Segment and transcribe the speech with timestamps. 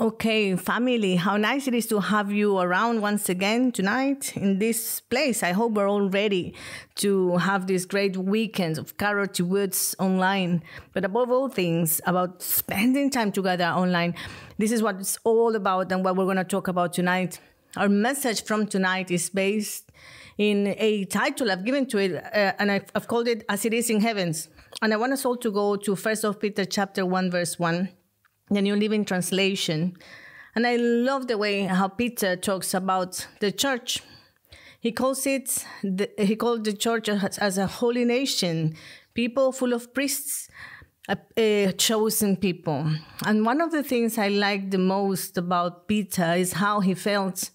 [0.00, 5.00] Okay, family, how nice it is to have you around once again tonight in this
[5.00, 5.42] place.
[5.42, 6.54] I hope we're all ready
[6.96, 10.62] to have this great weekend of Karate Woods online.
[10.92, 14.14] But above all things, about spending time together online.
[14.56, 17.40] This is what it's all about and what we're going to talk about tonight.
[17.76, 19.90] Our message from tonight is based
[20.36, 23.74] in a title I've given to it, uh, and I've, I've called it As It
[23.74, 24.48] Is in Heavens.
[24.80, 27.88] And I want us all to go to First of Peter chapter 1, verse 1
[28.50, 29.96] the New Living Translation.
[30.54, 34.02] And I love the way how Peter talks about the church.
[34.80, 38.74] He calls it, the, he called the church as, as, a holy nation,
[39.14, 40.48] people full of priests,
[41.08, 42.90] a, a chosen people.
[43.26, 47.50] And one of the things I like the most about Peter is how he felt,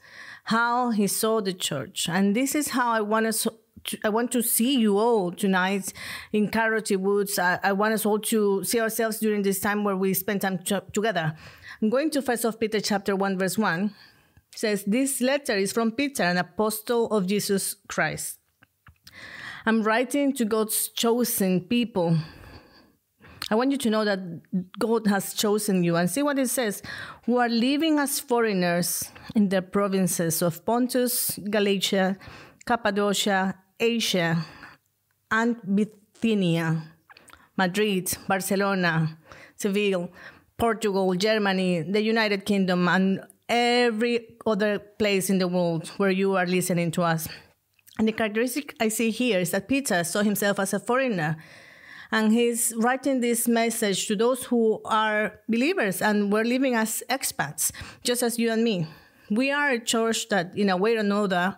[0.45, 2.09] how he saw the church.
[2.09, 3.47] And this is how I want us
[4.03, 5.93] I want to see you all tonight
[6.31, 7.37] in Karate Woods.
[7.37, 10.59] I, I, want us all to see ourselves during this time where we spend time
[10.93, 11.35] together.
[11.81, 13.93] I'm going to First of Peter chapter one verse one.
[14.53, 18.39] It says this letter is from Peter, an apostle of Jesus Christ.
[19.65, 22.17] I'm writing to God's chosen people.
[23.49, 24.19] I want you to know that
[24.79, 26.81] God has chosen you and see what it says.
[27.25, 32.17] Who are living as foreigners in the provinces of Pontus, Galatia,
[32.65, 34.45] Cappadocia, Asia
[35.31, 36.83] and Bithynia,
[37.57, 39.17] Madrid, Barcelona,
[39.55, 40.11] Seville,
[40.57, 46.45] Portugal, Germany, the United Kingdom, and every other place in the world where you are
[46.45, 47.27] listening to us.
[47.99, 51.37] And the characteristic I see here is that Peter saw himself as a foreigner.
[52.11, 57.71] And he's writing this message to those who are believers and we're living as expats,
[58.03, 58.87] just as you and me.
[59.31, 61.57] We are a church that, in a way or another,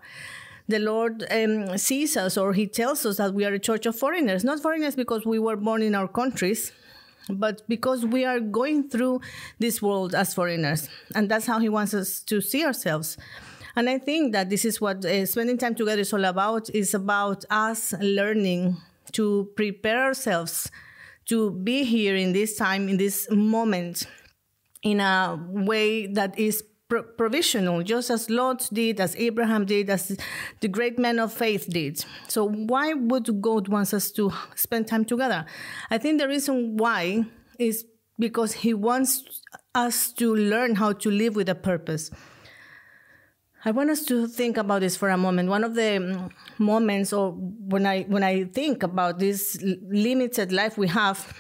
[0.68, 3.96] the Lord um, sees us or He tells us that we are a church of
[3.96, 4.44] foreigners.
[4.44, 6.72] Not foreigners because we were born in our countries,
[7.30, 9.22] but because we are going through
[9.60, 10.90] this world as foreigners.
[11.14, 13.18] And that's how He wants us to see ourselves.
[13.76, 16.70] And I think that this is what uh, spending time together is all about.
[16.74, 18.78] Is about us learning
[19.12, 20.72] to prepare ourselves
[21.26, 24.08] to be here in this time, in this moment,
[24.84, 30.18] in a way that is pro- provisional, just as Lot did, as Abraham did, as
[30.62, 32.04] the great men of faith did.
[32.28, 35.46] So, why would God want us to spend time together?
[35.90, 37.26] I think the reason why
[37.60, 37.86] is
[38.20, 39.42] because He wants
[39.74, 42.12] us to learn how to live with a purpose.
[43.68, 45.50] I want us to think about this for a moment.
[45.50, 50.78] One of the mm, moments, or when I when I think about this limited life
[50.78, 51.36] we have,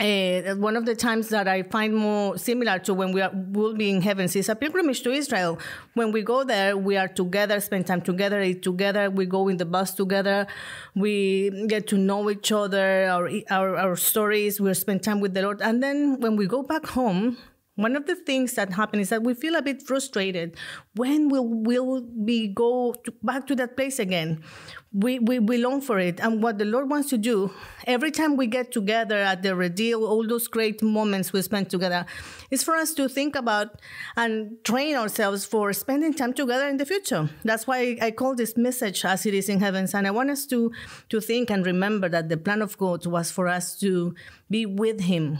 [0.00, 3.74] uh, one of the times that I find more similar to when we are, will
[3.74, 5.58] be in heaven is a pilgrimage to Israel.
[5.94, 9.56] When we go there, we are together, spend time together, eat together, we go in
[9.56, 10.46] the bus together,
[10.94, 15.42] we get to know each other, our, our, our stories, we spend time with the
[15.42, 15.60] Lord.
[15.60, 17.36] And then when we go back home,
[17.78, 20.56] one of the things that happen is that we feel a bit frustrated.
[20.96, 24.42] When will will we go to, back to that place again?
[24.90, 27.52] We, we we long for it, and what the Lord wants to do
[27.86, 32.06] every time we get together at the Redeal, all those great moments we spend together,
[32.50, 33.82] is for us to think about
[34.16, 37.28] and train ourselves for spending time together in the future.
[37.44, 40.46] That's why I call this message as it is in heavens, and I want us
[40.46, 40.72] to
[41.10, 44.14] to think and remember that the plan of God was for us to
[44.48, 45.38] be with Him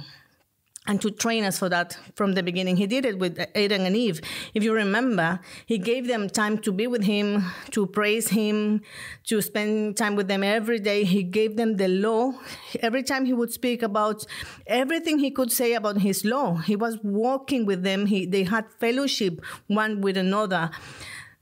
[0.88, 2.76] and to train us for that from the beginning.
[2.78, 4.22] He did it with Adam and Eve.
[4.54, 8.80] If you remember, he gave them time to be with him, to praise him,
[9.24, 11.04] to spend time with them every day.
[11.04, 12.32] He gave them the law.
[12.80, 14.24] Every time he would speak about
[14.66, 18.06] everything he could say about his law, he was walking with them.
[18.06, 20.70] He, they had fellowship one with another.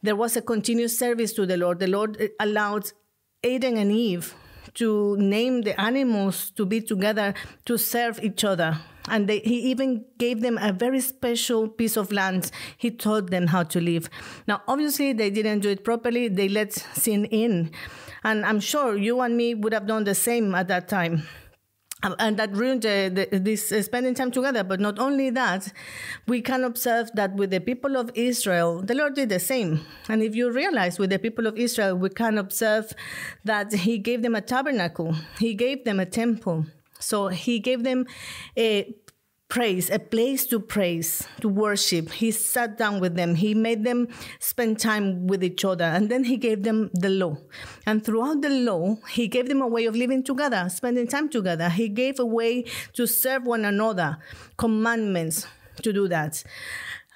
[0.03, 1.79] There was a continuous service to the Lord.
[1.79, 2.91] The Lord allowed
[3.45, 4.35] Adam and Eve
[4.75, 7.33] to name the animals to be together
[7.65, 8.79] to serve each other.
[9.09, 12.51] And they, he even gave them a very special piece of land.
[12.77, 14.11] He taught them how to live.
[14.49, 16.29] Now, obviously, they didn't do it properly.
[16.29, 17.71] They let sin in.
[18.25, 21.23] And I'm sure you and me would have done the same at that time.
[22.03, 24.63] Um, and that ruined uh, the, this uh, spending time together.
[24.63, 25.73] But not only that,
[26.27, 29.81] we can observe that with the people of Israel, the Lord did the same.
[30.09, 32.93] And if you realize with the people of Israel, we can observe
[33.45, 36.67] that He gave them a tabernacle, He gave them a temple.
[37.07, 38.07] So He gave them
[38.57, 38.95] a
[39.49, 42.11] praise, a place to praise, to worship.
[42.11, 43.37] He sat down with them.
[43.37, 44.09] He made them
[44.41, 45.85] spend time with each other.
[45.85, 47.37] And then he gave them the law.
[47.87, 51.69] And throughout the law, he gave them a way of living together, spending time together.
[51.69, 52.65] He gave a way
[52.95, 54.19] to serve one another,
[54.57, 55.47] commandments
[55.83, 56.43] to do that.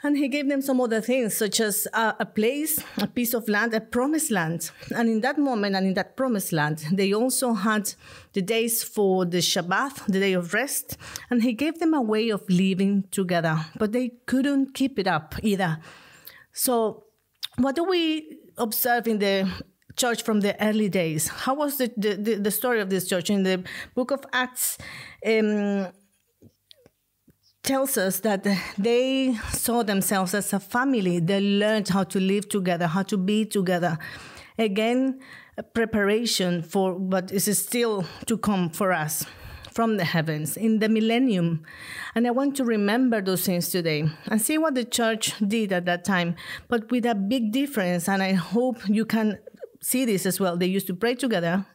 [0.03, 3.75] And he gave them some other things, such as a, place, a piece of land,
[3.75, 4.71] a promised land.
[4.95, 7.93] And in that moment and in that promised land, they also had
[8.33, 10.97] the days for the Shabbat, the day of rest.
[11.29, 15.35] And he gave them a way of living together, but they couldn't keep it up
[15.43, 15.79] either.
[16.53, 17.05] So,
[17.59, 19.51] what do we observe in the
[19.97, 21.29] church from the early days?
[21.29, 23.29] How was the, the, the story of this church?
[23.29, 23.65] In the
[23.95, 24.79] book of Acts,
[25.27, 25.89] um,
[27.63, 28.47] tells us that
[28.79, 31.19] they saw themselves as a family.
[31.21, 33.99] They learned how to live together, how to be together.
[34.59, 35.21] Again,
[35.75, 39.25] preparation for what is still to come for us
[39.73, 41.63] from the heavens in the millennium.
[42.15, 45.85] And I want to remember those things today and see what the church did at
[45.87, 46.35] that time,
[46.69, 48.09] but with a big difference.
[48.09, 49.39] And I hope you can
[49.81, 50.57] see this as well.
[50.57, 51.67] They used to pray together,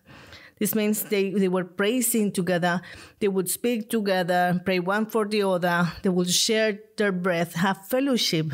[0.59, 2.81] this means they, they were praising together.
[3.19, 5.91] They would speak together, pray one for the other.
[6.01, 8.53] They would share their breath, have fellowship.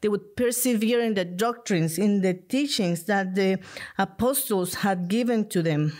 [0.00, 3.58] They would persevere in the doctrines, in the teachings that the
[3.98, 5.92] apostles had given to them.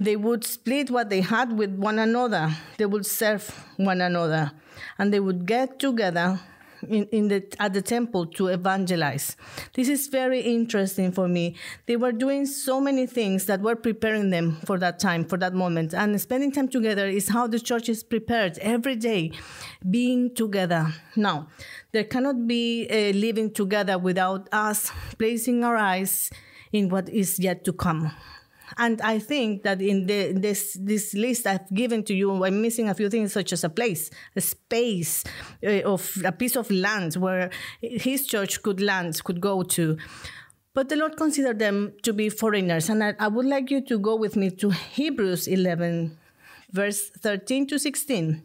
[0.00, 2.50] They would split what they had with one another.
[2.78, 4.50] They would serve one another.
[4.98, 6.40] And they would get together
[6.88, 9.36] in, in the at the temple to evangelize.
[9.74, 11.56] This is very interesting for me.
[11.86, 15.54] They were doing so many things that were preparing them for that time, for that
[15.54, 15.94] moment.
[15.94, 19.32] And spending time together is how the church is prepared every day,
[19.90, 20.92] being together.
[21.16, 21.48] Now,
[21.92, 26.30] there cannot be a living together without us placing our eyes
[26.72, 28.10] in what is yet to come.
[28.78, 32.88] And I think that in the, this this list I've given to you, I'm missing
[32.88, 35.24] a few things such as a place, a space
[35.64, 39.96] uh, of a piece of land where his church could land, could go to.
[40.74, 42.88] But the Lord considered them to be foreigners.
[42.88, 46.16] And I, I would like you to go with me to Hebrews 11,
[46.70, 48.42] verse 13 to 16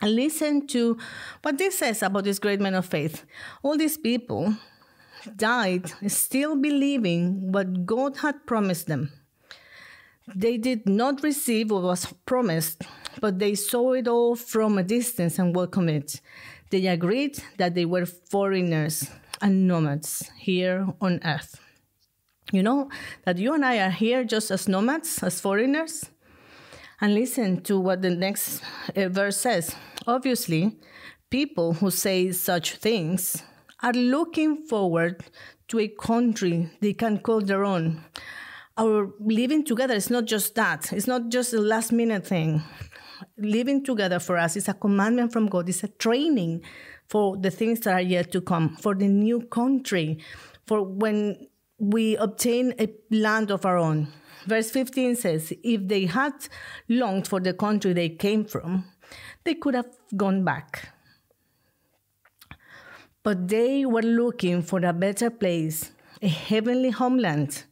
[0.00, 0.98] and listen to
[1.42, 3.24] what this says about this great man of faith.
[3.62, 4.54] All these people
[5.36, 9.10] died still believing what God had promised them.
[10.34, 12.82] They did not receive what was promised,
[13.20, 16.20] but they saw it all from a distance and welcomed it.
[16.70, 19.08] They agreed that they were foreigners
[19.40, 21.60] and nomads here on earth.
[22.52, 22.90] You know
[23.24, 26.04] that you and I are here just as nomads, as foreigners?
[27.00, 28.62] And listen to what the next
[28.96, 29.74] uh, verse says.
[30.06, 30.76] Obviously,
[31.30, 33.42] people who say such things
[33.82, 35.24] are looking forward
[35.68, 38.00] to a country they can call their own
[38.78, 40.92] our living together is not just that.
[40.92, 42.62] It's not just a last minute thing.
[43.38, 45.68] Living together for us is a commandment from God.
[45.68, 46.62] It's a training
[47.08, 50.18] for the things that are yet to come, for the new country,
[50.66, 54.08] for when we obtain a land of our own.
[54.46, 56.34] Verse 15 says, If they had
[56.88, 58.84] longed for the country they came from,
[59.44, 60.90] they could have gone back.
[63.22, 65.90] But they were looking for a better place,
[66.22, 67.64] a heavenly homeland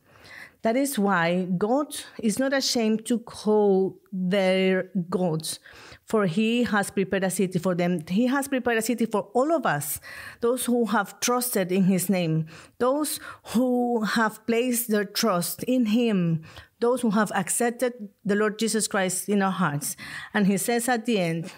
[0.65, 5.59] that is why God is not ashamed to call their gods,
[6.07, 8.01] for He has prepared a city for them.
[8.09, 10.01] He has prepared a city for all of us,
[10.41, 12.47] those who have trusted in His name,
[12.79, 16.43] those who have placed their trust in Him,
[16.81, 17.93] those who have accepted
[18.25, 19.97] the Lord Jesus Christ in our hearts.
[20.33, 21.53] And He says at the end,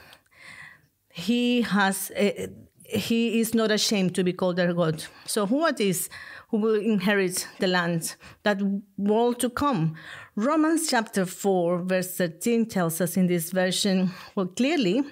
[1.10, 2.10] He has.
[2.10, 2.48] Uh,
[2.88, 5.04] he is not ashamed to be called their God.
[5.26, 6.08] So, who are these
[6.48, 8.14] who will inherit the land,
[8.44, 8.60] that
[8.96, 9.94] world to come.
[10.36, 15.02] Romans chapter 4, verse 13 tells us in this version, well, clearly,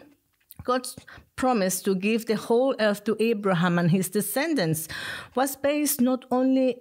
[0.62, 0.97] God's
[1.37, 4.88] promise to give the whole earth to Abraham and his descendants
[5.35, 6.76] was based not only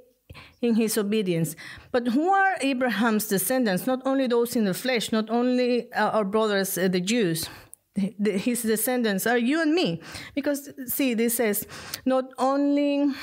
[0.61, 1.55] in his obedience.
[1.91, 3.87] But who are Abraham's descendants?
[3.87, 7.49] Not only those in the flesh, not only our brothers, uh, the Jews.
[7.95, 10.01] His descendants are you and me.
[10.35, 11.67] Because, see, this says,
[12.05, 13.13] not only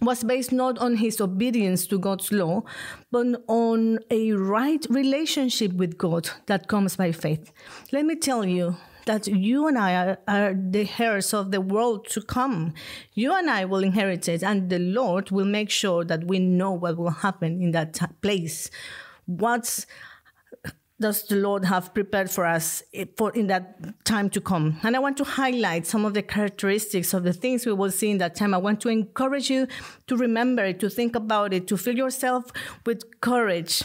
[0.00, 2.62] was based not on his obedience to God's law,
[3.10, 7.52] but on a right relationship with God that comes by faith.
[7.90, 8.76] Let me tell you
[9.06, 12.74] that you and I are, are, the heirs of the world to come.
[13.14, 16.72] You and I will inherit it, and the Lord will make sure that we know
[16.72, 18.70] what will happen in that place.
[19.26, 19.86] What's
[21.00, 22.82] does the Lord have prepared for us
[23.16, 24.78] for in that time to come?
[24.82, 28.10] And I want to highlight some of the characteristics of the things we will see
[28.10, 28.52] in that time.
[28.52, 29.68] I want to encourage you
[30.08, 32.50] to remember it, to think about it, to fill yourself
[32.84, 33.82] with courage.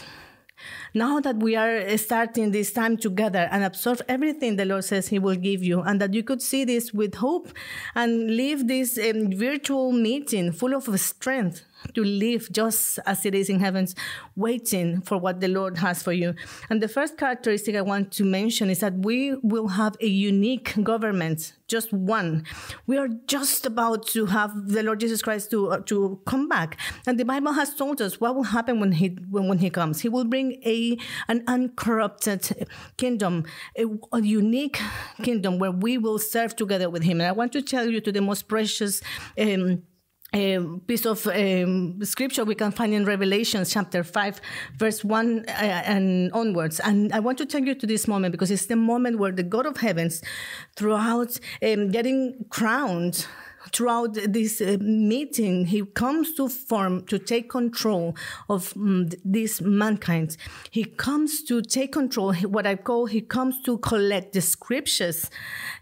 [0.92, 5.18] Now that we are starting this time together and absorb everything the Lord says He
[5.18, 7.48] will give you, and that you could see this with hope
[7.94, 11.62] and leave this um, virtual meeting full of strength
[11.94, 13.94] to live just as it is in heavens,
[14.36, 16.34] waiting for what the Lord has for you.
[16.70, 20.74] And the first characteristic I want to mention is that we will have a unique
[20.82, 22.44] government, just one.
[22.86, 26.78] We are just about to have the Lord Jesus Christ to, uh, to come back.
[27.06, 30.00] And the Bible has told us what will happen when he, when, when he comes.
[30.00, 30.96] He will bring a,
[31.28, 33.44] an uncorrupted kingdom,
[33.76, 34.80] a, a unique
[35.22, 37.20] kingdom where we will serve together with him.
[37.20, 39.00] And I want to tell you to the most precious
[39.38, 39.82] um,
[40.34, 44.40] a piece of um, scripture we can find in Revelation chapter 5,
[44.76, 46.80] verse 1 uh, and onwards.
[46.80, 49.44] And I want to take you to this moment because it's the moment where the
[49.44, 50.22] God of heavens,
[50.76, 53.26] throughout um, getting crowned
[53.74, 58.14] throughout this uh, meeting, he comes to form, to take control
[58.48, 60.36] of um, this mankind.
[60.70, 65.30] He comes to take control, what I call, he comes to collect the scriptures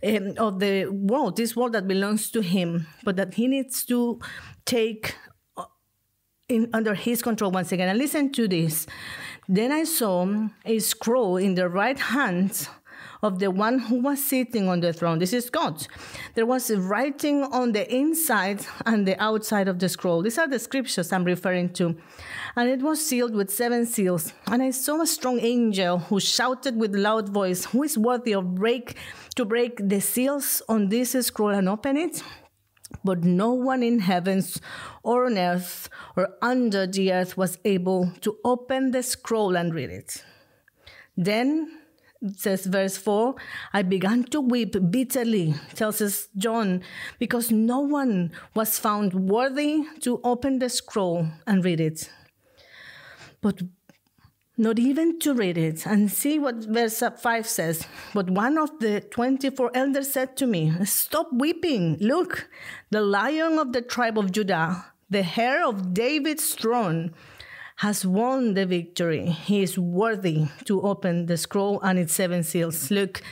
[0.03, 4.19] um, of the world, this world that belongs to him, but that he needs to
[4.65, 5.15] take
[5.57, 5.65] uh,
[6.49, 7.89] in, under his control once again.
[7.89, 8.87] And listen to this.
[9.49, 12.69] Then I saw a scroll in the right hand
[13.23, 15.19] of the one who was sitting on the throne.
[15.19, 15.87] This is God.
[16.35, 20.23] There was a writing on the inside and the outside of the scroll.
[20.23, 21.97] These are the scriptures I'm referring to.
[22.57, 24.33] And it was sealed with seven seals.
[24.47, 28.57] And I saw a strong angel who shouted with loud voice, Who is worthy of
[28.57, 28.97] break
[29.37, 32.23] to break the seals on this scroll and open it?
[33.05, 34.61] But no one in heavens
[35.03, 39.91] or on earth or under the earth was able to open the scroll and read
[39.91, 40.25] it.
[41.17, 41.82] Then
[42.37, 43.35] says verse 4
[43.73, 46.81] i began to weep bitterly tells us john
[47.19, 52.11] because no one was found worthy to open the scroll and read it.
[53.41, 53.63] But
[54.57, 57.87] not even to read it and see what verse 5 says.
[58.15, 61.97] But one of the 24 elders said to me stop weeping.
[62.01, 62.49] Look
[62.91, 67.13] the lion of the tribe of judah the heir of david's throne
[67.83, 69.27] has won the victory.
[69.27, 72.93] He is worthy to open the scroll and its seven seals.
[72.93, 73.23] Look,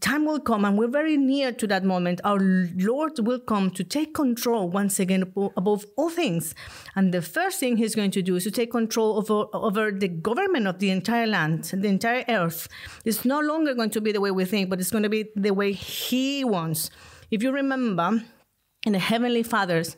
[0.00, 2.20] time will come, and we're very near to that moment.
[2.24, 2.40] Our
[2.74, 6.56] Lord will come to take control once again above all things.
[6.96, 10.08] And the first thing He's going to do is to take control over, over the
[10.08, 12.66] government of the entire land, the entire earth.
[13.04, 15.30] It's no longer going to be the way we think, but it's going to be
[15.36, 16.90] the way He wants.
[17.30, 18.24] If you remember,
[18.86, 19.96] in the Heavenly Fathers,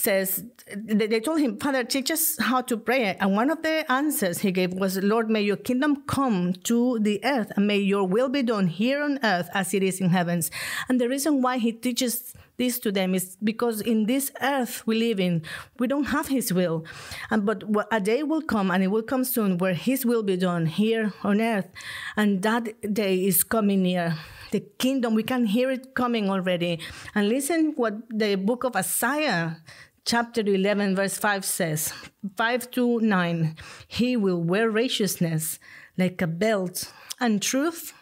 [0.00, 3.16] says they told him, Father, teach us how to pray.
[3.20, 7.20] And one of the answers he gave was, Lord, may your kingdom come to the
[7.24, 10.50] earth, and may your will be done here on earth as it is in heavens.
[10.88, 14.98] And the reason why he teaches this to them is because in this earth we
[14.98, 15.42] live in,
[15.78, 16.84] we don't have his will.
[17.30, 20.36] And but a day will come, and it will come soon, where his will be
[20.36, 21.68] done here on earth.
[22.16, 24.16] And that day is coming near
[24.52, 25.14] the kingdom.
[25.14, 26.80] We can hear it coming already.
[27.14, 29.62] And listen what the book of Isaiah
[30.04, 31.92] chapter 11 verse 5 says
[32.36, 35.58] 5 to 9 he will wear righteousness
[35.96, 37.92] like a belt and truth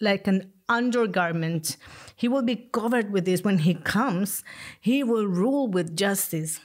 [0.00, 1.76] like an undergarment.
[2.16, 3.42] He will be covered with this.
[3.42, 4.42] When he comes
[4.80, 6.60] he will rule with justice.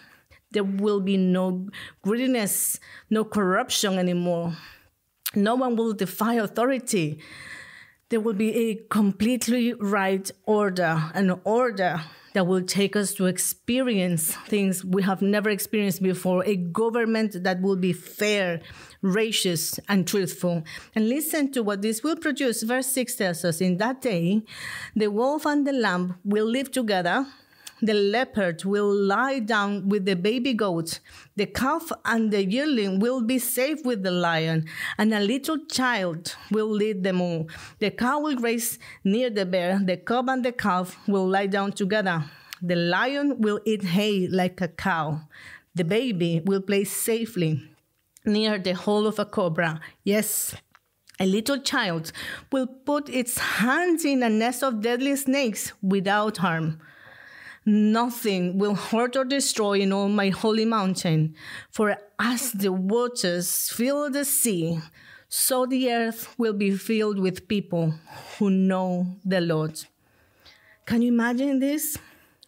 [0.51, 1.67] There will be no
[2.01, 4.55] greediness no corruption anymore.
[5.33, 7.19] No one will defy authority.
[8.09, 12.01] There will be a completely right order, an order
[12.35, 17.61] that will take us to experience things we have never experienced before, a government that
[17.61, 18.61] will be fair,
[19.01, 20.61] righteous, and truthful.
[20.93, 22.61] And listen to what this will produce.
[22.63, 24.41] Verse 6 tells us In that day,
[24.97, 27.25] the wolf and the lamb will live together
[27.81, 30.99] the leopard will lie down with the baby goat.
[31.35, 34.65] The calf and the yearling will be safe with the lion,
[34.97, 37.47] and a little child will lead them all.
[37.79, 39.79] The cow will graze near the bear.
[39.83, 42.23] The cub and the calf will lie down together.
[42.61, 45.21] The lion will eat hay like a cow.
[45.75, 47.61] The baby will play safely
[48.25, 49.81] near the hole of a cobra.
[50.03, 50.55] Yes,
[51.19, 52.11] a little child
[52.51, 56.79] will put its hands in a nest of deadly snakes without harm.
[57.65, 61.35] Nothing will hurt or destroy in all my holy mountain.
[61.71, 64.79] For as the waters fill the sea,
[65.27, 67.95] so the earth will be filled with people
[68.37, 69.83] who know the Lord.
[70.85, 71.97] Can you imagine this?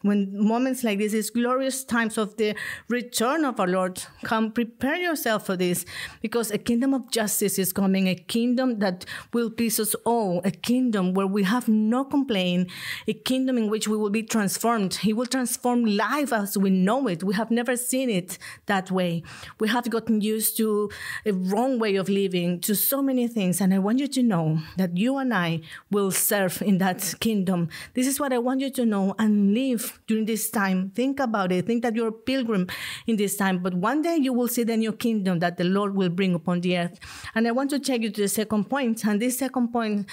[0.02, 2.56] When moments like this, these glorious times of the
[2.88, 5.86] return of our Lord, come prepare yourself for this
[6.22, 10.52] because a kingdom of justice is coming, a kingdom that will please us all, a
[10.52, 12.70] kingdom where we have no complaint,
[13.08, 14.96] a kingdom in which we will be transformed.
[14.96, 17.24] He will transform life as we know it.
[17.24, 18.38] We have never seen it
[18.68, 19.24] that way.
[19.60, 20.92] We have gotten used to
[21.26, 23.62] a wrong way of living, to so many things.
[23.62, 27.70] And I want you to know that you and I will serve in that kingdom.
[27.94, 30.92] This is what I want you to know and live live during this time.
[30.92, 31.66] Think about it.
[31.66, 32.68] Think that you're a pilgrim
[33.08, 33.60] in this time.
[33.60, 36.62] But one day you will see the new kingdom that the Lord will bring upon
[36.62, 37.00] the earth.
[37.34, 39.06] And I want to take you to the second point.
[39.06, 40.08] And this second point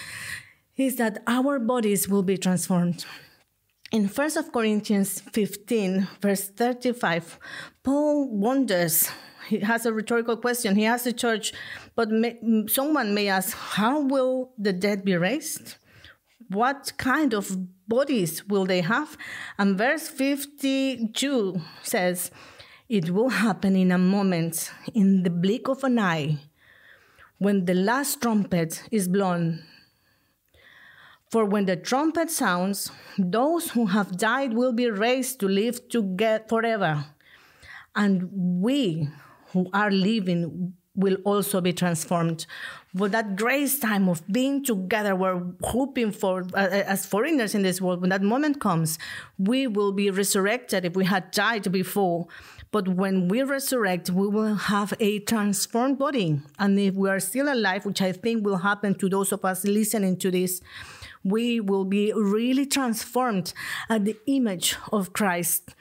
[0.76, 3.04] is that our bodies will be transformed.
[3.92, 7.38] In 1 Corinthians 15, verse 35,
[7.82, 9.10] Paul wonders
[9.48, 10.76] he has a rhetorical question.
[10.76, 11.52] He asks the church,
[11.94, 15.76] but may, someone may ask, how will the dead be raised?
[16.48, 17.56] What kind of
[17.88, 19.16] bodies will they have?
[19.58, 22.30] And verse 52 says,
[22.88, 26.38] It will happen in a moment, in the blink of an eye,
[27.38, 29.64] when the last trumpet is blown.
[31.30, 36.44] For when the trumpet sounds, those who have died will be raised to live together
[36.48, 37.06] forever.
[37.96, 38.28] And
[38.62, 39.08] we
[39.48, 42.46] who are living will also be transformed.
[42.96, 47.80] For that grace time of being together, we're hoping for uh, as foreigners in this
[47.80, 48.00] world.
[48.00, 48.98] When that moment comes,
[49.36, 52.28] we will be resurrected if we had died before.
[52.70, 56.40] But when we resurrect, we will have a transformed body.
[56.58, 59.64] And if we are still alive, which I think will happen to those of us
[59.64, 60.60] listening to this,
[61.24, 63.52] we will be really transformed
[63.88, 65.74] at the image of Christ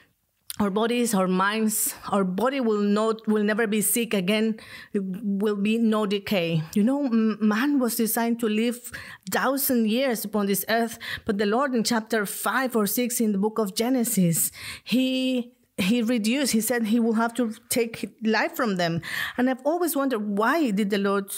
[0.60, 4.56] our bodies our minds our body will not will never be sick again.
[4.92, 6.62] It will be no decay.
[6.74, 8.92] You know man was designed to live
[9.30, 13.38] thousand years upon this earth but the lord in chapter 5 or 6 in the
[13.38, 14.52] book of genesis
[14.84, 19.00] he he reduced he said he will have to take life from them.
[19.36, 21.32] And i've always wondered why did the lord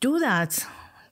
[0.00, 0.66] do that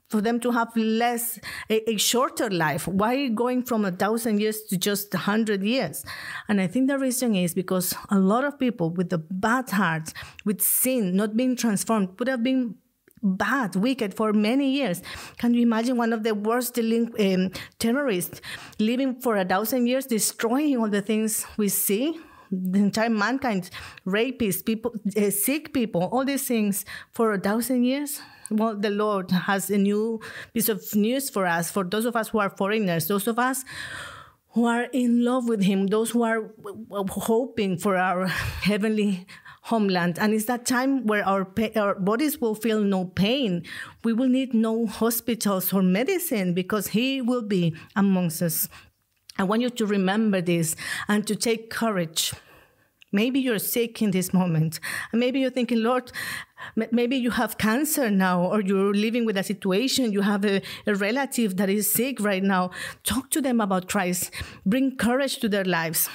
[0.08, 1.38] for them to have less
[1.70, 6.04] a, a, shorter life why going from a thousand years to just a hundred years
[6.48, 10.12] and i think the reason is because a lot of people with the bad hearts
[10.44, 12.74] with sin not being transformed would have been
[13.24, 15.02] bad, wicked for many years.
[15.38, 18.40] Can you imagine one of the worst um, terrorists
[18.78, 22.20] living for a thousand years, destroying all the things we see?
[22.50, 23.70] The entire mankind,
[24.06, 28.20] rapists, people, uh, sick people, all these things for a thousand years
[28.50, 30.20] well, the Lord has a new
[30.52, 33.64] piece of news for us, for those of us who are foreigners, those of us
[34.52, 36.50] who are in love with Him, those who are
[37.10, 39.26] hoping for our heavenly
[39.62, 40.18] homeland.
[40.18, 43.64] And it's that time where our, our bodies will feel no pain.
[44.04, 48.68] We will need no hospitals or medicine because He will be amongst us.
[49.38, 50.76] I want you to remember this
[51.08, 52.32] and to take courage.
[53.10, 54.80] Maybe you're sick in this moment.
[55.12, 56.10] Maybe you're thinking, Lord,
[56.76, 60.12] maybe you have cancer now or you're living with a situation.
[60.12, 62.70] You have a, a, relative that is sick right now.
[63.04, 64.32] Talk to them about christ.
[64.66, 66.08] Bring courage to their lives.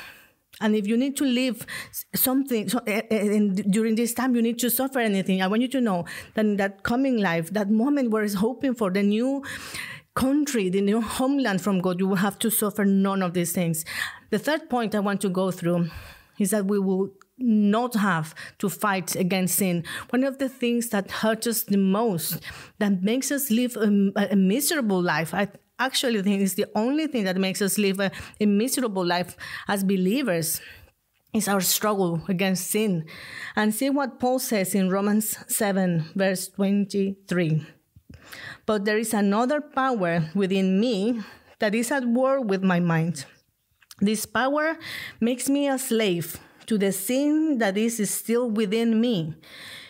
[0.62, 1.66] And if you need to live
[2.14, 5.42] something so, eh, eh, and during this time you need to suffer anything.
[5.42, 6.04] I want you to know
[6.34, 9.42] that in that coming life that moment where it's hoping for the new
[10.24, 13.86] country the new homeland from god you will have to suffer none of these things
[14.30, 15.90] the third point i want to go through
[16.40, 19.84] is that we will not have to fight against sin.
[20.10, 22.40] One of the things that hurts us the most,
[22.80, 25.48] that makes us live a, a miserable life, I
[25.80, 29.84] actually think is the only thing that makes us live a, a miserable life as
[29.84, 30.60] believers
[31.34, 33.06] is our struggle against sin.
[33.56, 37.66] And see what Paul says in Romans 7, verse 23.
[38.70, 41.22] But there is another power within me
[41.58, 43.26] that is at war with my mind.
[44.00, 44.78] This power
[45.20, 49.34] makes me a slave to the sin that is still within me.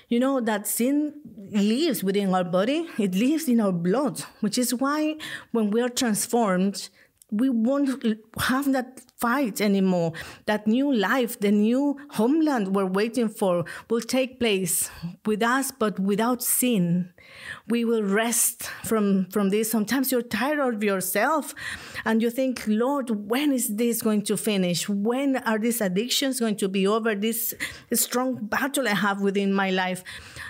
[0.07, 1.13] You know, that sin
[1.51, 5.17] lives within our body, it lives in our blood, which is why
[5.51, 6.87] when we are transformed,
[7.31, 8.01] we won't
[8.39, 10.13] have that fight anymore.
[10.45, 14.89] That new life, the new homeland we're waiting for will take place
[15.25, 17.11] with us, but without sin.
[17.67, 19.69] We will rest from, from this.
[19.71, 21.53] Sometimes you're tired of yourself
[22.05, 24.89] and you think, Lord, when is this going to finish?
[24.89, 27.15] When are these addictions going to be over?
[27.15, 27.53] This
[27.93, 30.03] strong battle I have within my life.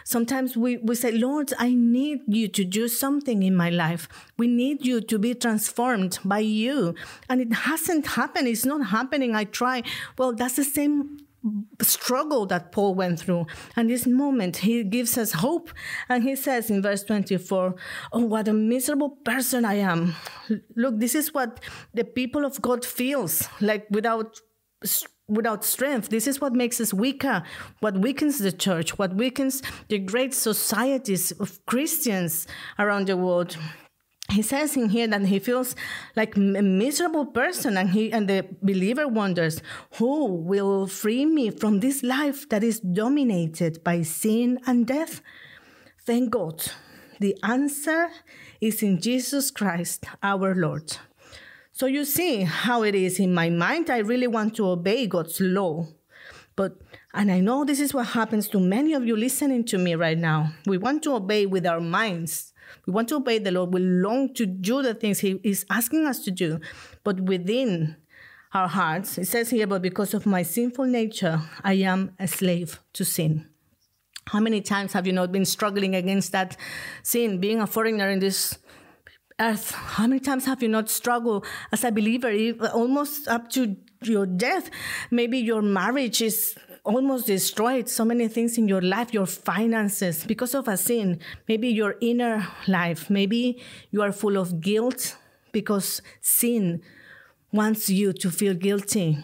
[0.03, 4.07] Sometimes we, we say, Lord, I need you to do something in my life.
[4.37, 6.95] We need you to be transformed by you.
[7.29, 8.47] And it hasn't happened.
[8.47, 9.35] It's not happening.
[9.35, 9.83] I try.
[10.17, 11.19] Well, that's the same
[11.81, 13.45] struggle that Paul went through.
[13.75, 15.69] And this moment, he gives us hope.
[16.07, 17.75] And he says in verse 24,
[18.11, 20.15] Oh, what a miserable person I am.
[20.75, 21.59] Look, this is what
[21.93, 24.39] the people of God feels like without
[25.27, 26.09] without strength.
[26.09, 27.43] This is what makes us weaker,
[27.81, 32.47] what weakens the church, what weakens the great societies of Christians
[32.79, 33.55] around the world
[34.31, 35.75] he says in here that he feels
[36.15, 39.61] like a miserable person and he and the believer wonders
[39.97, 45.21] who will free me from this life that is dominated by sin and death
[46.05, 46.71] thank god
[47.19, 48.09] the answer
[48.61, 50.97] is in jesus christ our lord
[51.79, 53.89] So you see how it is in my mind.
[53.89, 55.87] I really want to obey God's law.
[56.57, 56.75] But,
[57.13, 60.17] and I know this is what happens to many of you listening to me right
[60.17, 60.51] now.
[60.65, 62.51] We want to obey with our minds.
[62.85, 63.73] We want to obey the Lord.
[63.73, 66.59] We long to do the things He is asking us to do.
[67.03, 67.97] But within
[68.53, 72.79] our hearts, it says here, but because of my sinful nature, I am a slave
[72.93, 73.47] to sin.
[74.27, 76.55] How many times have you not been struggling against that
[77.03, 78.57] sin, being a foreigner in this
[79.39, 79.71] earth?
[79.71, 82.31] How many times have you not struggled as a believer,
[82.73, 84.69] almost up to your death?
[85.09, 86.55] Maybe your marriage is
[86.89, 91.19] almost destroyed so many things in your life, your finances, because of a sin.
[91.47, 93.09] Maybe your inner life.
[93.09, 95.15] Maybe you are full of guilt
[95.51, 96.81] because sin
[97.51, 99.17] wants you to feel guilty.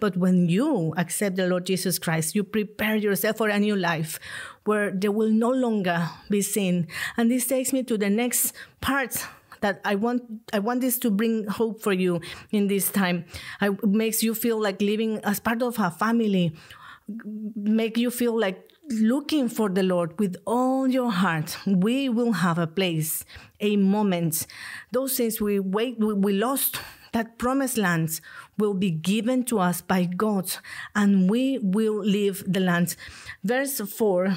[0.00, 4.18] But when you accept the Lord Jesus Christ, you prepare yourself for a new life
[4.64, 6.88] where there will no longer be sin.
[7.16, 9.24] And this takes me to the next part
[9.60, 13.24] that I want I want this to bring hope for you in this time.
[13.60, 16.52] It makes you feel like living as part of a family,
[17.06, 22.58] make you feel like looking for the Lord with all your heart, we will have
[22.58, 23.24] a place,
[23.60, 24.46] a moment.
[24.90, 26.80] Those things we wait, we lost,
[27.12, 28.20] that promised land
[28.58, 30.50] will be given to us by God,
[30.94, 32.96] and we will live the land.
[33.44, 34.34] Verse 4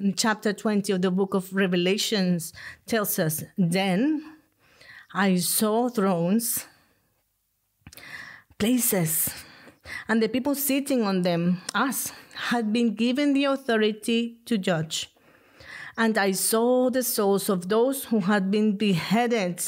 [0.00, 2.52] in chapter 20 of the book of Revelations
[2.86, 4.24] tells us, Then
[5.12, 6.66] I saw thrones,
[8.58, 9.30] places,
[10.08, 15.10] and the people sitting on them, us, had been given the authority to judge.
[15.96, 19.60] And I saw the souls of those who had been beheaded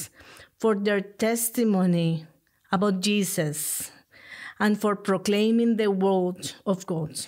[0.58, 2.26] for their testimony
[2.70, 3.90] about Jesus
[4.60, 7.18] and for proclaiming the word of God.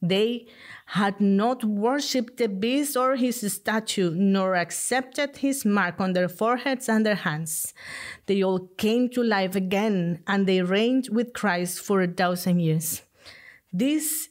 [0.00, 0.46] They
[0.90, 6.88] had not worshipped the beast or his statue, nor accepted his mark on their foreheads
[6.88, 7.74] and their hands.
[8.26, 13.02] They all came to life again, and they reigned with Christ for a thousand years.
[13.72, 14.28] This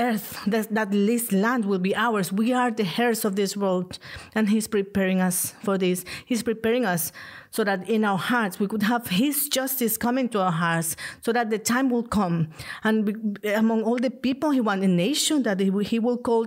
[0.00, 2.32] earth, that, that this land will be ours.
[2.32, 3.98] We are the heirs of this world.
[4.34, 6.04] And He's preparing us for this.
[6.24, 7.12] He's preparing us
[7.50, 11.32] so that in our hearts we could have His justice coming to our hearts, so
[11.32, 12.50] that the time will come.
[12.84, 16.46] And among all the people He wants, a nation that He will call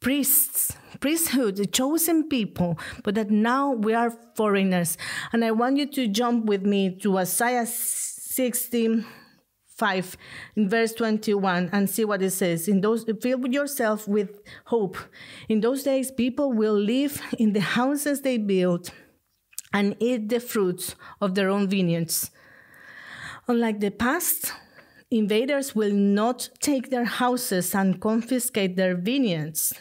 [0.00, 4.96] priests, priesthood, the chosen people, but that now we are foreigners.
[5.32, 9.04] And I want you to jump with me to Isaiah 16
[9.80, 10.16] 5
[10.56, 14.98] in verse 21 and see what it says in those fill yourself with hope
[15.48, 18.90] in those days people will live in the houses they build
[19.72, 22.30] and eat the fruits of their own vineyards.
[23.48, 24.52] Unlike the past
[25.10, 29.72] invaders will not take their houses and confiscate their vineyards.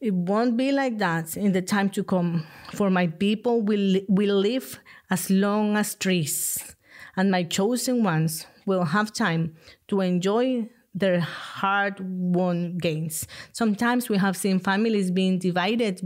[0.00, 4.36] It won't be like that in the time to come for my people will, will
[4.36, 6.76] live as long as trees
[7.16, 9.54] and my chosen ones will have time
[9.88, 13.26] to enjoy their hard won gains.
[13.52, 16.00] Sometimes we have seen families being divided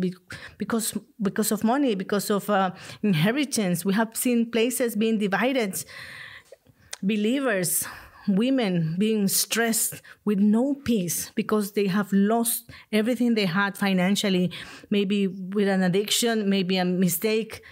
[0.59, 2.71] because because of money, because of uh,
[3.03, 3.85] inheritance.
[3.85, 5.85] We have seen places being divided.
[7.03, 7.87] Believers,
[8.29, 14.51] women being stressed with no peace because they have lost everything they had financially,
[14.91, 17.63] maybe with an addiction, maybe a mistake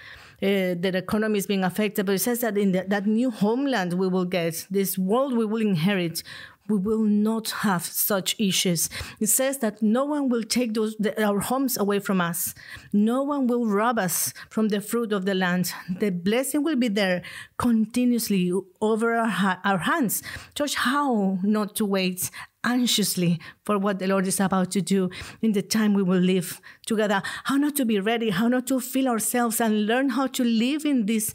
[0.43, 2.05] uh, the economy is being affected.
[2.05, 5.45] But it says that in the, that new homeland we will get, this world we
[5.45, 6.25] will inherit,
[6.69, 8.89] we will not have such issues.
[9.21, 12.55] It says that no one will take those the, our homes away from us.
[12.93, 15.73] No one will rob us from the fruit of the land.
[15.99, 17.23] The blessing will be there
[17.59, 20.23] continuously over our, our hands.
[20.55, 22.31] Church, how not to wait
[22.65, 26.61] anxiously for what the Lord is about to do in the time we will live
[26.87, 27.23] together.
[27.45, 30.85] How not to be ready, how not to feel ourselves and learn how to live
[30.85, 31.35] in this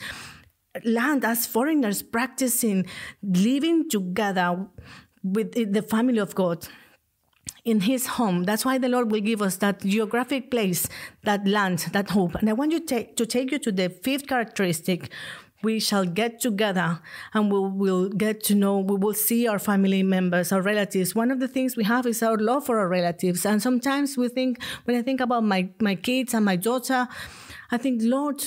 [0.85, 2.85] land as foreigners, practicing
[3.21, 4.67] living together
[5.33, 6.67] with the family of God
[7.65, 8.43] in his home.
[8.43, 10.87] That's why the Lord will give us that geographic place,
[11.23, 12.35] that land, that hope.
[12.35, 15.11] And I want you to, to take you to the fifth characteristic,
[15.63, 17.01] we shall get together
[17.33, 21.15] and we will get to know, we will see our family members, our relatives.
[21.15, 23.45] One of the things we have is our love for our relatives.
[23.45, 27.07] And sometimes we think, when I think about my, my kids and my daughter,
[27.69, 28.41] I think, Lord,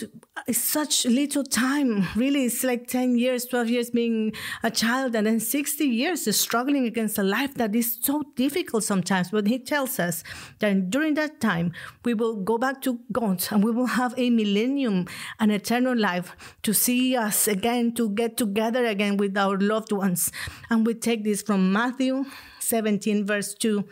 [0.47, 2.07] it's such little time.
[2.17, 6.87] Really, it's like 10 years, 12 years being a child, and then 60 years struggling
[6.87, 9.31] against a life that is so difficult sometimes.
[9.31, 10.25] But He tells us
[10.61, 11.73] that during that time,
[12.05, 15.07] we will go back to God and we will have a millennium,
[15.39, 20.33] an eternal life to see us again, to get together again with our loved ones.
[20.71, 22.25] And we take this from Matthew
[22.61, 23.85] 17, verse 2.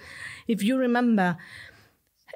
[0.46, 1.36] If you remember,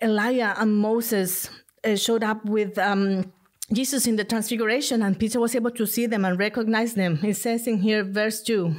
[0.02, 1.48] Elijah and Moses
[1.84, 3.32] uh, showed up with um,
[3.72, 7.18] Jesus in the Transfiguration, and Peter was able to see them and recognize them.
[7.22, 8.74] It says in here, verse 2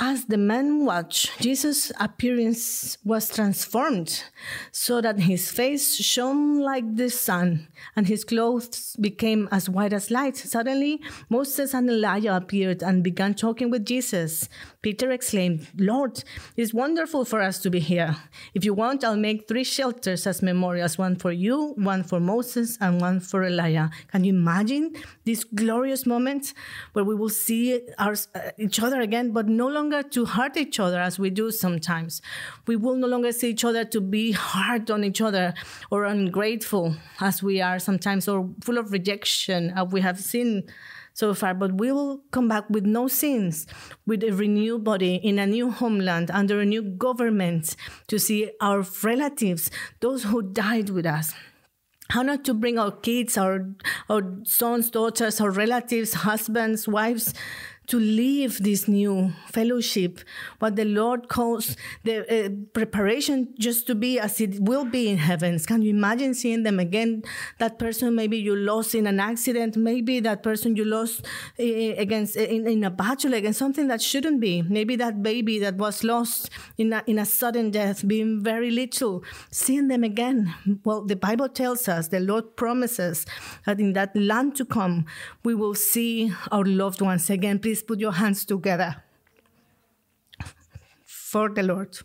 [0.00, 4.22] as the men watched, Jesus' appearance was transformed
[4.70, 10.12] so that his face shone like the sun and his clothes became as white as
[10.12, 10.36] light.
[10.36, 14.48] Suddenly, Moses and Elijah appeared and began talking with Jesus.
[14.80, 16.22] Peter exclaimed, Lord,
[16.56, 18.16] it's wonderful for us to be here.
[18.54, 22.78] If you want, I'll make three shelters as memorials one for you, one for Moses,
[22.80, 23.90] and one for Elijah.
[24.06, 26.54] Can you imagine this glorious moment
[26.92, 30.78] where we will see our, uh, each other again, but no longer to hurt each
[30.78, 32.22] other as we do sometimes?
[32.68, 35.54] We will no longer see each other to be hard on each other
[35.90, 40.62] or ungrateful as we are sometimes, or full of rejection as we have seen
[41.18, 43.66] so far, but we will come back with no sins,
[44.06, 47.74] with a renewed body in a new homeland under a new government
[48.06, 51.34] to see our relatives, those who died with us.
[52.10, 53.68] How not to bring our kids, our,
[54.08, 57.34] our sons, daughters, our relatives, husbands, wives
[57.88, 60.20] to live this new fellowship,
[60.58, 61.74] what the Lord calls
[62.04, 65.64] the uh, preparation just to be as it will be in heavens.
[65.64, 67.22] Can you imagine seeing them again?
[67.58, 71.24] That person maybe you lost in an accident, maybe that person you lost
[71.58, 74.60] uh, against in, in, a battle against something that shouldn't be.
[74.60, 79.24] Maybe that baby that was lost in a, in a sudden death, being very little,
[79.50, 80.54] seeing them again.
[80.84, 83.24] Well, the Bible tells us, the Lord promises
[83.64, 85.06] that in that land to come,
[85.42, 87.58] we will see our loved ones again.
[87.58, 89.02] Please please put your hands together
[91.04, 91.96] for the Lord.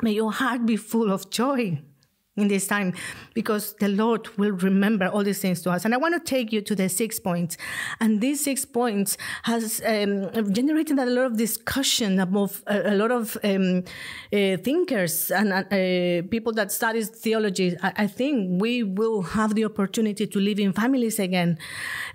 [0.00, 1.82] May your heart be full of joy
[2.36, 2.94] in this time
[3.34, 5.84] because the Lord will remember all these things to us.
[5.84, 7.58] And I want to take you to the six points.
[8.00, 13.10] And these six points has um, generated a lot of discussion above a, a lot
[13.10, 13.84] of um,
[14.32, 17.76] uh, thinkers and uh, people that studies theology.
[17.82, 21.58] I, I, think we will have the opportunity to live in families again.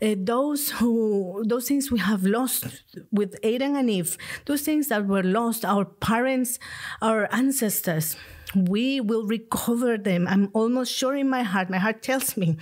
[0.02, 2.66] Uh, those who, those things we have lost
[3.12, 6.58] with Adam and Eve, those things that were lost, our parents,
[7.04, 8.16] our ancestors,
[8.56, 10.28] we will recover them.
[10.28, 12.58] I'm almost sure in my heart, my heart tells me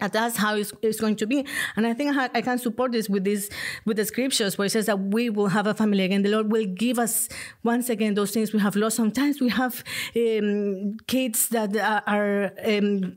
[0.00, 1.44] that that's how it's, it's, going to be.
[1.76, 3.50] And i think I, can support this with this
[3.84, 6.22] with the scriptures where it says that we will have a family again.
[6.22, 7.28] The lord will give us
[7.62, 8.96] once again those things we have lost.
[8.96, 9.84] Sometimes we have
[10.16, 13.16] um, kids that are um,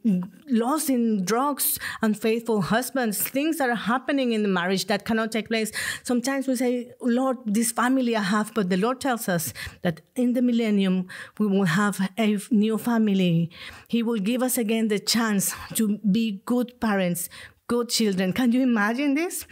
[0.49, 5.47] lost in drugs unfaithful husbands things that are happening in the marriage that cannot take
[5.47, 5.71] place.
[6.03, 10.33] Sometimes we say lord this family i have but the lord tells us that in
[10.33, 11.07] the millennium
[11.39, 13.49] we will have a new family.
[13.87, 17.29] He will give us again the chance to be good parents,
[17.67, 18.33] good children.
[18.33, 19.45] Can you imagine this?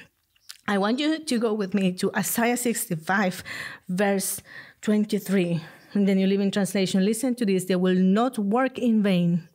[0.67, 3.43] I want you to go with me to Isaiah 65,
[3.87, 4.41] verse
[4.81, 5.61] 23.
[5.95, 7.65] In the New Living Translation, listen to this.
[7.65, 9.49] They will not work in vain,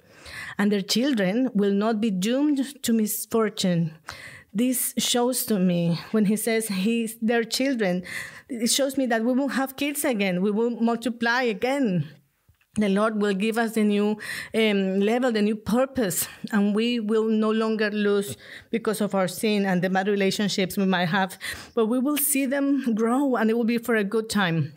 [0.59, 3.94] and their children will not be doomed to misfortune.
[4.53, 8.03] This shows to me when he says he's their children,
[8.48, 12.09] it shows me that we will have kids again, we will multiply again
[12.77, 14.19] the Lord will give us the new
[14.55, 18.37] um, level, the new purpose, and we will no longer lose
[18.71, 21.39] because of our sin and the bad relationships we might have,
[21.75, 24.75] but we will see them grow and it will be for a good time.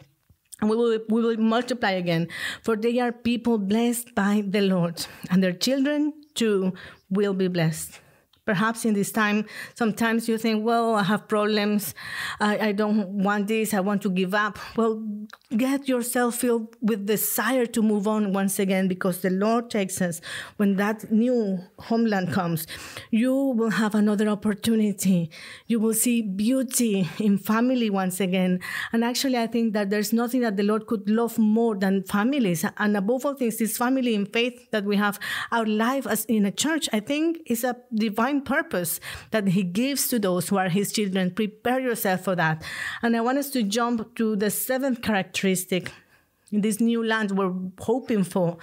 [0.62, 2.28] And we will, we will multiply again,
[2.64, 6.74] for they are people blessed by the Lord, and their children too
[7.10, 8.00] will be blessed.
[8.48, 11.94] Perhaps in this time, sometimes you think, well, I have problems.
[12.40, 13.74] I, I don't want this.
[13.74, 14.58] I want to give up.
[14.78, 15.04] Well,
[15.56, 20.22] get yourself filled with desire to move on once again because the Lord takes us
[20.56, 22.68] when that new homeland comes.
[23.12, 25.30] You will have another opportunity.
[25.68, 28.62] You will see beauty in family once again.
[28.94, 32.66] And actually, I think that there's nothing that the Lord could love more than families.
[32.78, 35.20] And above all things, this family in faith that we have,
[35.52, 39.00] our life as in a church, I think is a divine divine purpose
[39.32, 41.32] that He gives to those who are His children.
[41.32, 42.64] Prepare yourself for that.
[43.02, 45.92] And I want us to jump to the seventh characteristic
[46.52, 48.58] in this new land we're hoping for.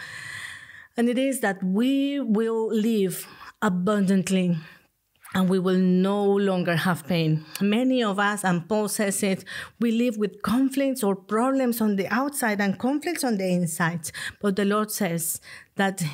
[0.96, 3.26] And it is that we will live
[3.60, 4.56] abundantly
[5.34, 7.44] and we will no longer have pain.
[7.60, 9.44] Many of us, and Paul says it,
[9.80, 14.12] we live with conflicts or problems on the outside and conflicts on the inside.
[14.40, 15.40] But the Lord says
[15.74, 16.04] that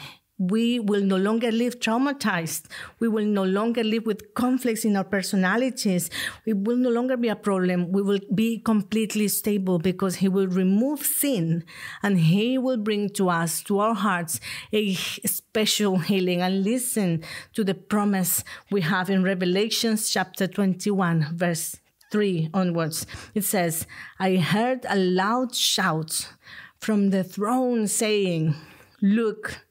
[0.40, 2.62] we will no longer live traumatized.
[2.98, 6.08] We will no longer live with conflicts in our personalities.
[6.46, 7.92] It will no longer be a problem.
[7.92, 11.62] We will be completely stable because He will remove sin
[12.02, 14.40] and He will bring to us, to our hearts,
[14.72, 16.40] a special healing.
[16.40, 17.22] And listen
[17.52, 21.76] to the promise we have in Revelations chapter 21, verse
[22.10, 23.06] 3 onwards.
[23.34, 23.86] It says,
[24.18, 26.32] I heard a loud shout
[26.78, 28.54] from the throne saying,
[29.02, 29.64] Look,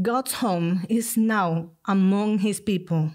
[0.00, 3.10] God's home is now among his people.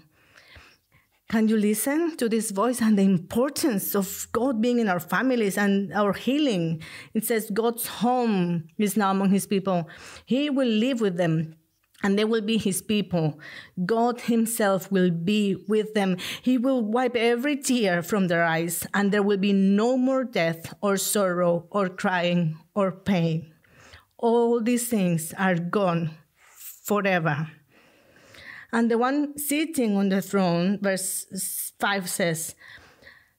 [1.30, 5.56] Can you listen to this voice and the importance of God being in our families
[5.56, 6.82] and our healing?
[7.14, 9.88] It says God's home is now among his people.
[10.26, 11.56] He will live with them
[12.02, 13.40] and they will be his people.
[13.86, 16.18] God himself will be with them.
[16.42, 20.74] He will wipe every tear from their eyes, and there will be no more death
[20.82, 23.54] or sorrow or crying or pain.
[24.18, 26.10] All these things are gone
[26.84, 27.48] forever.
[28.72, 32.54] And the one sitting on the throne, verse 5 says,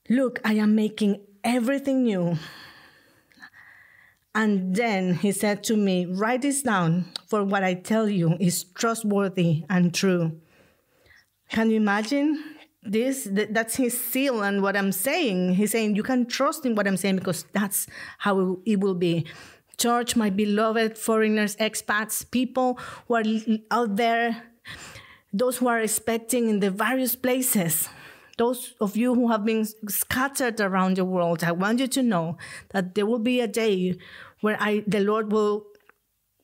[0.09, 2.37] Look, I am making everything new.
[4.33, 8.63] And then he said to me, Write this down, for what I tell you is
[8.63, 10.39] trustworthy and true.
[11.49, 12.43] Can you imagine
[12.83, 13.27] this?
[13.31, 15.55] That's his seal and what I'm saying.
[15.55, 19.25] He's saying, You can trust in what I'm saying because that's how it will be.
[19.77, 23.23] Church, my beloved foreigners, expats, people who are
[23.71, 24.43] out there,
[25.33, 27.89] those who are expecting in the various places
[28.37, 32.37] those of you who have been scattered around the world, I want you to know
[32.69, 33.95] that there will be a day
[34.41, 35.65] where I, the Lord will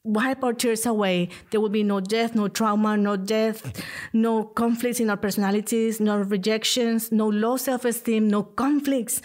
[0.03, 1.29] wipe our tears away.
[1.51, 6.17] There will be no death, no trauma, no death, no conflicts in our personalities, no
[6.17, 9.21] rejections, no low self esteem, no conflicts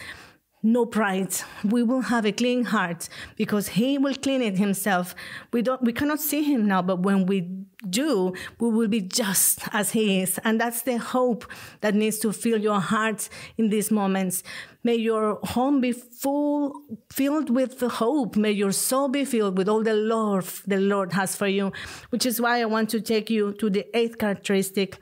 [0.63, 1.35] no pride.
[1.65, 5.15] We will have a clean heart because he will clean it himself.
[5.53, 7.49] We don't we cannot see him now, but when we
[7.89, 10.41] do, we will be just as he is.
[10.45, 11.45] And that's the hope
[11.83, 14.43] that needs to fill your heart in these moments.
[14.83, 18.37] May your home be full, filled with hope.
[18.37, 21.73] May your soul be filled with all the love the Lord has for you,
[22.11, 24.99] which is why I want to take you to the eighth characteristic,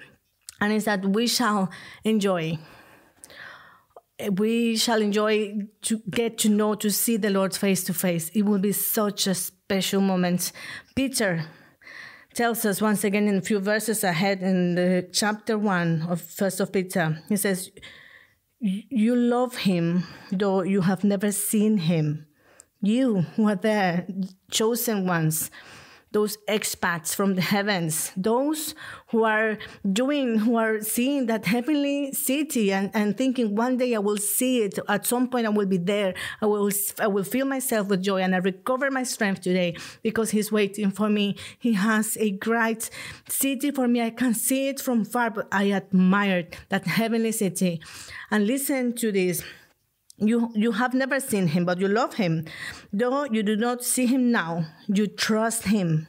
[0.60, 1.70] and it's that we shall
[2.04, 2.58] enjoy
[4.32, 8.28] we shall enjoy to get to know, to see the Lord face to face.
[8.30, 10.52] It will be such a special moment.
[10.94, 11.46] Peter
[12.34, 16.60] tells us once again in a few verses ahead in the chapter one of First
[16.60, 17.22] of Peter.
[17.28, 17.70] He says,
[18.60, 22.26] "You love him, though you have never seen him.
[22.80, 24.06] You who are there,
[24.50, 25.50] chosen ones."
[26.14, 28.74] Those expats from the heavens, those
[29.08, 29.58] who are
[29.92, 34.62] doing, who are seeing that heavenly city and, and thinking one day I will see
[34.62, 34.78] it.
[34.88, 36.14] At some point I will be there.
[36.40, 40.30] I will, I will fill myself with joy and I recover my strength today because
[40.30, 41.36] he's waiting for me.
[41.58, 42.90] He has a great
[43.28, 44.00] city for me.
[44.00, 47.80] I can see it from far, but I admired that heavenly city.
[48.30, 49.42] And listen to this.
[50.18, 52.46] You, you have never seen him, but you love him.
[52.92, 56.06] Though you do not see him now, you trust him.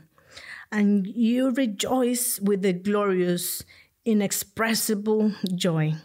[0.72, 3.64] And you rejoice with the glorious,
[4.06, 5.96] inexpressible joy.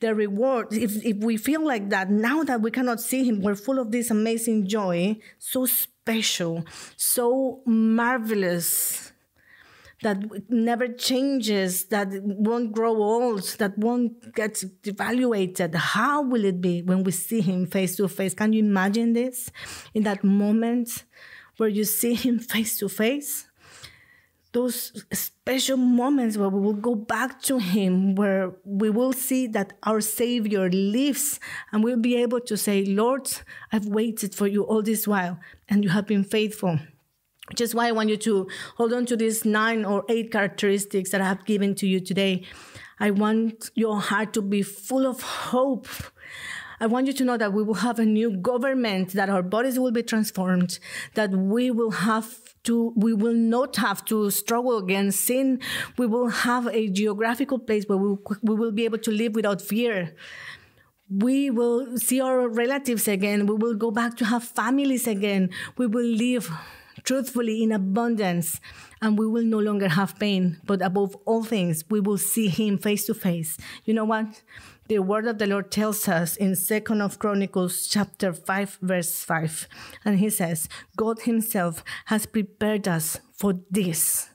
[0.00, 3.54] The reward, if, if we feel like that, now that we cannot see him, we're
[3.54, 6.64] full of this amazing joy, so special,
[6.96, 9.12] so marvelous
[10.02, 15.74] that never changes, that won't grow old, that won't get devaluated.
[15.74, 18.34] How will it be when we see him face to face?
[18.34, 19.50] Can you imagine this?
[19.94, 21.04] In that moment
[21.56, 23.48] where you see him face to face?
[24.52, 29.74] Those special moments where we will go back to him, where we will see that
[29.82, 31.40] our Savior lives,
[31.72, 33.30] and we'll be able to say, Lord,
[33.70, 36.78] I've waited for you all this while, and you have been faithful
[37.48, 41.10] which is why I want you to hold on to these nine or eight characteristics
[41.10, 42.44] that I have given to you today.
[42.98, 45.88] I want your heart to be full of hope.
[46.80, 49.78] I want you to know that we will have a new government, that our bodies
[49.78, 50.78] will be transformed,
[51.14, 55.60] that we will have to, we will not have to struggle against sin.
[55.96, 59.62] We will have a geographical place where we, we will be able to live without
[59.62, 60.14] fear
[61.08, 63.46] we will see our relatives again.
[63.46, 65.50] We will go back to have families again.
[65.76, 66.50] We will live
[67.06, 68.60] truthfully in abundance,
[69.00, 70.60] and we will no longer have pain.
[70.66, 73.56] But above all things, we will see Him face to face.
[73.84, 74.42] You know what?
[74.88, 79.66] The word of the Lord tells us in Second of Chronicles chapter 5 verse 5
[80.04, 84.28] and he says God himself has prepared us for this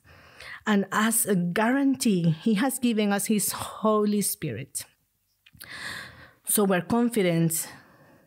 [0.68, 4.84] and as a guarantee he has given us his holy spirit
[6.44, 7.70] so we're confident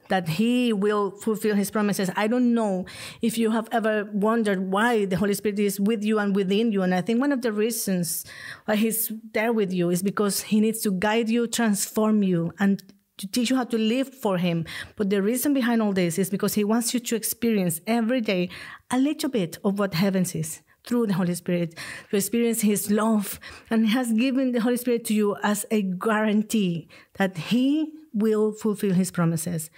[0.09, 2.11] that he will fulfill his promises.
[2.17, 2.87] I don't know
[3.23, 6.83] if you have ever wondered why the Holy Spirit is with you and within you.
[6.83, 8.25] And I think one of the reasons
[8.65, 12.83] why he's there with you is because he needs to guide you, transform you, and
[13.17, 14.65] to teach you how to live for him.
[14.97, 18.49] But the reason behind all this is because he wants you to experience every day
[18.91, 21.79] a little bit of what heavens is through the Holy Spirit,
[22.11, 23.41] to experience His love.
[23.71, 28.53] And He has given the Holy Spirit to you as a guarantee that He will
[28.53, 29.71] fulfill His promises.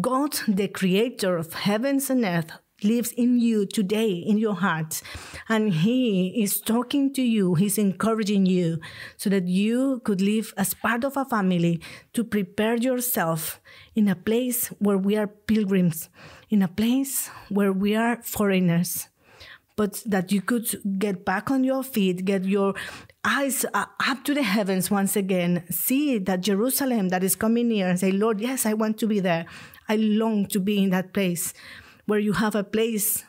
[0.00, 2.50] God, the creator of heavens and earth,
[2.82, 5.00] lives in you today, in your heart.
[5.48, 8.80] And He is talking to you, He's encouraging you
[9.16, 11.80] so that you could live as part of a family
[12.12, 13.60] to prepare yourself
[13.94, 16.08] in a place where we are pilgrims,
[16.50, 19.08] in a place where we are foreigners.
[19.76, 22.74] But that you could get back on your feet, get your
[23.22, 27.86] eyes uh, up to the heavens once again, see that Jerusalem that is coming near,
[27.86, 29.44] and say, Lord, yes, I want to be there.
[29.88, 31.52] I long to be in that place
[32.06, 33.24] where you have a place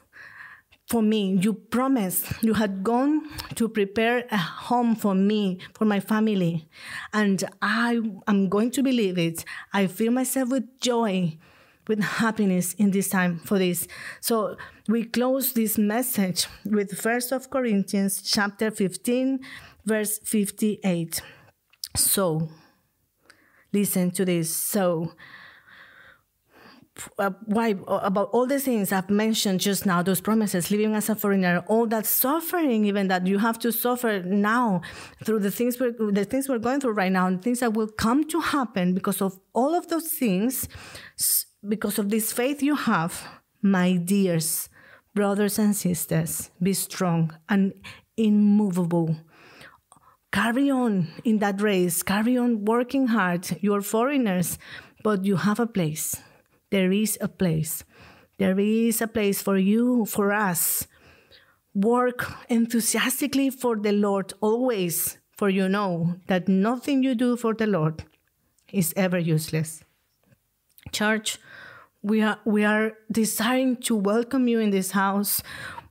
[0.88, 1.38] for me.
[1.42, 6.70] You promised you had gone to prepare a home for me, for my family.
[7.14, 9.44] And I am going to believe it.
[9.74, 11.38] I fill myself with joy,
[11.88, 13.88] with happiness in this time for this.
[14.22, 14.58] So
[14.88, 19.40] we close this message with First of Corinthians chapter 15,
[19.86, 21.22] verse 58.
[21.96, 22.50] So
[23.72, 24.54] listen to this.
[24.54, 25.14] So
[27.20, 31.16] uh, why about all the things I've mentioned just now, those promises, living as a
[31.16, 34.82] foreigner, all that suffering, even that you have to suffer now
[35.24, 37.88] through the things we're the things we're going through right now, and things that will
[37.88, 40.68] come to happen because of all of those things,
[41.68, 43.24] because of this faith you have,
[43.62, 44.70] my dears,
[45.14, 47.74] brothers and sisters, be strong and
[48.18, 49.16] immovable.
[50.32, 52.04] Carry on in that race.
[52.04, 53.58] Carry on working hard.
[53.62, 54.58] You're foreigners,
[55.04, 56.22] but you have a place
[56.70, 57.84] there is a place.
[58.38, 60.88] There is a place for you, for us.
[61.74, 67.68] Work enthusiastically for the Lord always, for you know that nothing you do for the
[67.68, 68.04] Lord
[68.72, 69.84] is ever useless.
[70.92, 71.40] Church,
[72.02, 75.42] we are, we are desiring to welcome you in this house.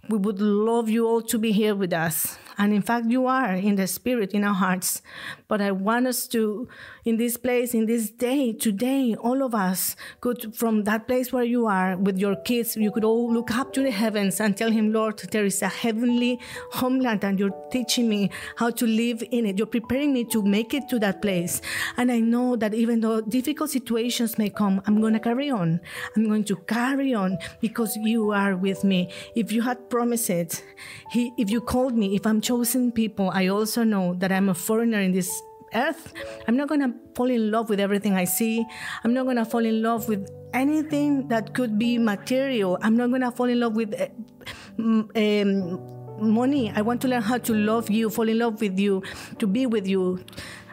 [0.09, 2.39] We would love you all to be here with us.
[2.59, 5.03] And in fact, you are in the spirit, in our hearts.
[5.49, 6.69] But I want us to,
[7.07, 11.45] in this place, in this day, today, all of us could, from that place where
[11.45, 14.73] you are with your kids, you could all look up to the heavens and tell
[14.73, 16.41] him, Lord, there is a heavenly
[16.73, 19.57] homeland and you're teaching me how to live in it.
[19.57, 21.63] You're preparing me to make it to that place.
[21.97, 25.81] And I know that even though difficult situations may come, I'm going to carry on.
[26.17, 29.13] I'm going to carry on because you are with me.
[29.37, 30.65] If you had promised it,
[31.13, 34.55] he, if you called me, if I'm chosen people, I also know that I'm a
[34.55, 35.41] foreigner in this
[35.77, 36.13] earth.
[36.49, 38.65] I'm not going to fall in love with everything I see.
[39.05, 42.79] I'm not going to fall in love with anything that could be material.
[42.83, 43.95] I'm not going to fall in love with
[44.79, 45.81] um,
[46.21, 46.73] money.
[46.75, 49.03] I want to learn how to love you, fall in love with you,
[49.39, 50.25] to be with you.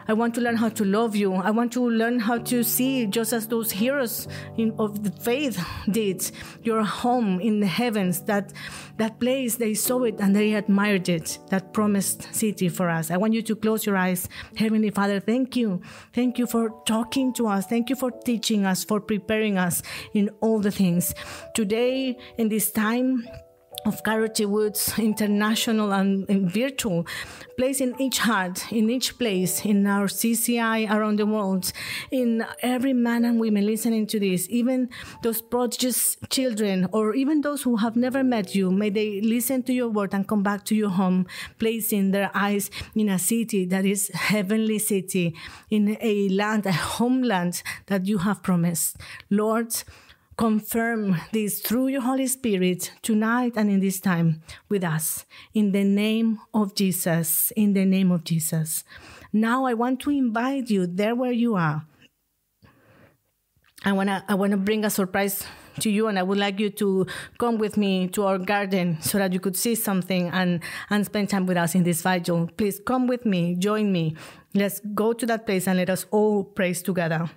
[0.06, 1.34] I want to learn how to love you.
[1.34, 5.64] I want to learn how to see, just as those heroes in, of the faith
[5.90, 6.30] did,
[6.62, 8.52] your home in the heavens, that,
[8.98, 13.10] that place, they saw it and they admired it, that promised city for us.
[13.10, 14.28] I want you to close your eyes.
[14.56, 15.80] Heavenly Father, thank you.
[16.12, 17.66] Thank you for talking to us.
[17.66, 19.82] Thank you for teaching us, for preparing us
[20.12, 21.14] in all the things.
[21.54, 23.26] Today, in this time,
[23.84, 27.06] of Karate Woods International and, and, virtual,
[27.56, 31.72] place in each heart, in each place, in our CCI around the world,
[32.10, 34.88] in every man and woman listening to this, even
[35.22, 39.72] those prodigious children, or even those who have never met you, may they listen to
[39.72, 41.26] your word and come back to your home,
[41.58, 45.34] placing their eyes in a city that is heavenly city,
[45.70, 48.96] in a land, a homeland that you have promised.
[49.30, 49.74] Lord,
[50.36, 55.24] confirm this through your Holy Spirit tonight and in this time with us.
[55.52, 57.52] In the name of Jesus.
[57.56, 58.84] In the name of Jesus.
[59.32, 61.86] Now I want to invite you there where you are.
[63.84, 65.44] I wanna I wanna bring a surprise
[65.80, 67.06] to you and I would like you to
[67.38, 70.60] come with me to our garden so that you could see something and,
[70.90, 72.48] and spend time with us in this vigil.
[72.56, 74.16] Please come with me, join me.
[74.54, 77.28] Let's go to that place and let us all praise together.